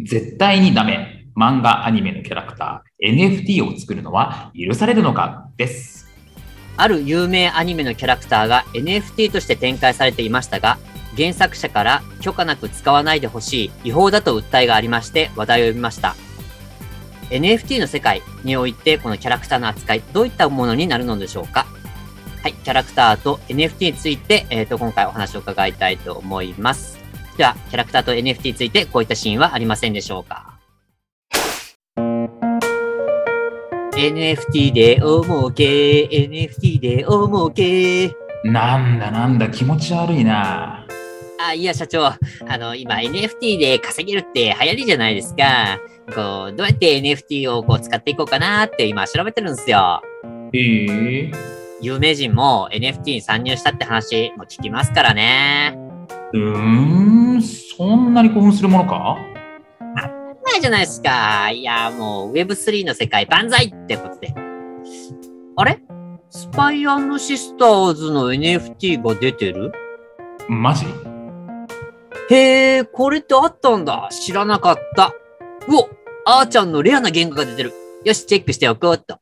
[0.00, 1.26] 絶対にダメ。
[1.36, 5.50] 漫画アニメのキャラクター NFT を作るのは許されるのか？
[5.56, 6.08] です。
[6.76, 10.78] ある有名アニメのキャラクターが NFT として展開されていましたが
[11.16, 16.16] 原作者から許可なく使わないでほしい違法だと訴えがありまして話題を呼びました。
[17.30, 21.66] NFT の世界においてこのキャラクターの扱いどういったものになるのでしょうか？
[22.42, 26.97] はい、キャラクターと NFT について、えっ、ー、と、今回お話を伺いたいと思います。
[27.38, 30.58] では、キャラクターと NFT についてこういったシーンはありませんでしょうか
[33.94, 38.10] ?NFT でおもけ、NFT でおもけ。
[38.42, 40.84] なんだなんだ、気持ち悪いな。
[41.40, 42.06] あ、いや、社長。
[42.06, 42.18] あ
[42.58, 45.78] の、今 NFT で稼げるって流行りじゃないですか。
[46.12, 50.02] こう、どうやって NFT をこう使っていこうかなって今調べてるんですよ。
[50.52, 51.34] へえー。
[51.82, 55.87] 有名人も NFT に参入したって話も聞きますからね。
[56.32, 59.16] うーん、そんなに興奮するものか？
[60.44, 61.50] ないじゃないですか。
[61.50, 64.34] いや、もう Web3 の世界万歳ってことで。
[65.56, 65.82] あれ？
[66.30, 66.84] スパイ
[67.18, 69.72] シスターズの NFT が出てる？
[70.48, 70.86] マジ？
[72.30, 74.08] へえ、これってあったんだ。
[74.10, 75.14] 知らなかった。
[75.68, 75.88] うお
[76.26, 77.72] あーちゃんのレアな言語が出てる。
[78.04, 79.18] よし、チェックしておこうと。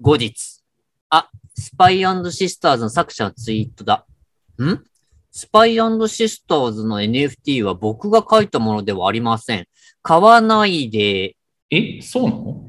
[0.00, 0.62] 後日。
[1.10, 4.06] あ、スパイシスターズの作者のツイートだ。
[4.60, 4.84] ん？
[5.34, 5.76] スパイ
[6.08, 9.66] シスターズの NFT は僕が書いたものではありません。
[10.02, 11.36] 買わないで。
[11.70, 12.68] え、そうなの？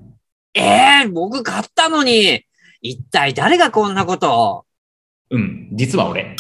[0.53, 2.45] ええー、僕買ったのに
[2.81, 4.65] 一体誰がこんなことを？
[5.31, 6.37] うん、実は俺。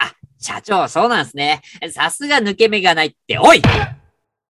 [0.00, 1.62] あ、社長、そうなんですね。
[1.90, 3.62] さすが抜け目がないって、おい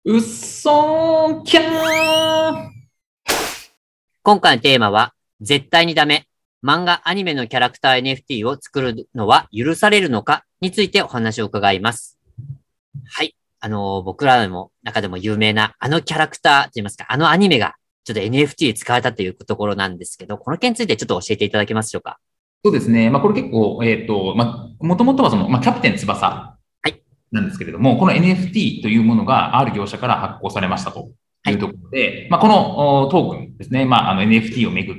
[0.05, 2.69] うっそーキャー
[4.23, 5.13] 今回のテーマは、
[5.43, 6.27] 絶対にダメ。
[6.65, 10.45] 漫画、アニメのキャラクター NFT を作るのは許されるのか？
[10.63, 12.21] についてお話を伺います。
[13.05, 13.35] はい。
[13.59, 17.75] あの、僕らでも、中でも有名なあのキャラクターと言いますか、あのアニメが
[18.05, 22.19] ちょっと NFT 使われたというところなんですけど、この件についてちょっと教えていただけますでしょうか？
[22.65, 23.11] そうですね。
[23.11, 26.57] まあ、これ結構、えっ、ー、と、まあ、もともとはその、まあ、キャプテン翼
[27.33, 31.11] なんですけれども、はい、この NFT というものがある業者から発行されましたと
[31.49, 34.97] いうところで、はい、まあ、このトークンですね、まあ、あの NFT をめぐっ、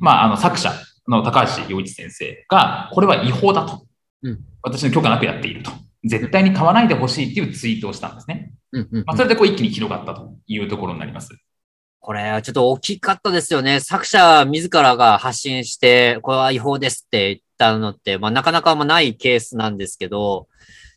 [0.00, 0.72] まあ、あの作者
[1.08, 3.86] の高橋洋一先生が、これは違法だと。
[4.22, 5.70] うん、私の許可なくやっていると。
[6.04, 8.52] 絶対に買わないでほしいっていうツイートをしたんですね。
[9.06, 11.30] まあ、それでこう一気に広がったというところになります。
[12.00, 13.80] これはちょっと大きかったですよね。
[13.80, 20.48] 作者自らが発信して、これは違法ですって言ったのって、まあ、なかなかないケースなんですけど、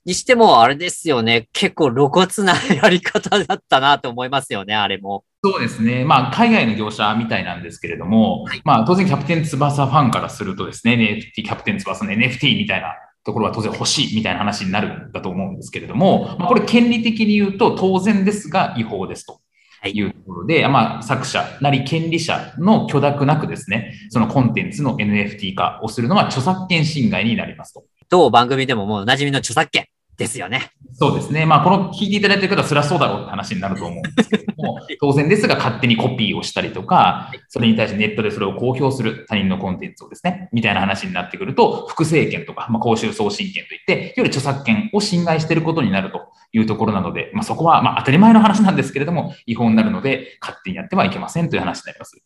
[0.06, 1.50] にしてもあれですよね。
[1.53, 5.24] 結構露骨なやり方だったなと思いますよね、あれも。
[5.44, 6.03] そうですね。
[6.03, 19.41] まあ、海外の業者みたいなんですけれども、はい、まあ、当然キャプテン翼ファンからするとですね、NFT、キャプテン翼の NFT みたいなところは当然欲しいみたいな話になるんだと思うんですけれども、まあ、これ権利的に言うと当然ですが違法ですと。
[19.85, 27.85] いうところで、まあ、作者なり権利者の許諾なくですね、そのコンテンツの NFT 化をするのは著作権侵害になりますと。
[28.09, 29.88] 当番組でももう馴染みの著作権。
[30.19, 30.69] ですよね。
[30.99, 31.45] そうですね。
[31.45, 46.19] まあ、この聞いていただいてる方は、そりゃそうだろうって話になると思うんですけども、当然ですが、勝手にコピーをしたりとか、それに対してネットでそれを公表する他人のコンテンツをですね、みたいな話になってくると、複製権とか、まあ、公衆送信権といって、より著作権を侵害していることになると
[46.51, 52.21] いうところなので、まあ、そこは、まあ、当たり前の話なんですけれども、違法になるので、勝手にやってはいけませんという話になります。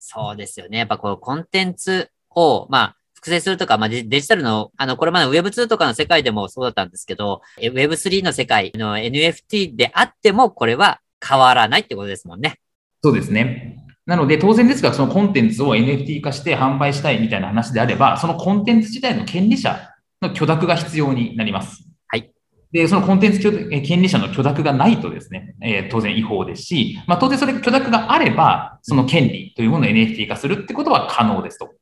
[0.00, 0.76] そうですよね。
[0.76, 12.60] やっぱこのコンテンツを、まあ、複製するとか、まあ、デジタルの、あの、これまで Web2 とかの世界でもそうだったんですけど、Web3 の世界の NFT であっても、これは変わらないってことですもんね。
[13.02, 13.84] そうですね。
[14.06, 19.90] なので、当然ですが、そのコンテンツを NFT 化して販売したいみたいな話であれば、そのコンテンツ自体の権利者
[20.22, 21.82] の許諾が必要になります。
[22.06, 22.30] はい。
[22.70, 31.74] で、そのコンテンツ権利者の許諾がないとですね、えー、当然違法ですし、まあ、当然それ許諾があれば、その権利というものを NFT 化するってことは可能ですと。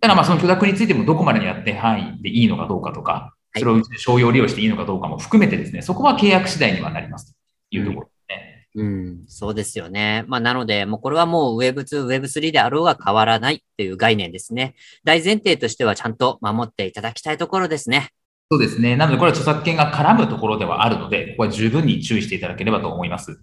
[0.00, 8.68] ただまあその許諾についてもどこまでにやって範囲でいいのかどうかとか、それを商用利用していいのかどうかも含めてですね、そこは契約次第にはなりますというところですね。
[8.76, 10.24] うん、そうですよね。
[10.26, 14.74] まあ、なので、もうこれはもう Web2、Web3 であろうが変わらないっていう概念ですね。
[15.04, 18.10] 大前提としてはちゃんと守っていただきたいところですね。
[18.50, 18.96] そうですね。
[18.96, 23.40] なので、これは著作権が絡むところではあるので、ここは十分に注意していただければと思います。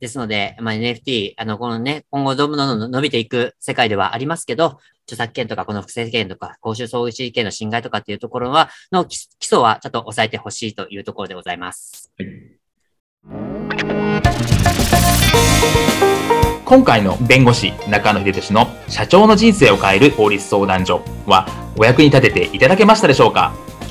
[0.00, 12.12] ですので、まあ、NFT、あの、このね、今後どんどん伸びていく世界ではありますけど、著作権とか、この不正権とか、公衆総合権の侵害とかっていうところは、の基礎はちょっと抑えてほしいというところでございます。
[12.18, 12.64] はい
[16.66, 21.46] 今回の弁護士中野秀俊の社長の人生を変える法律相談所は
[21.78, 23.54] お役に立てていただけましたでしょうか？